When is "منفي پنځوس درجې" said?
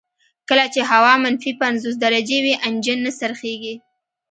1.23-2.37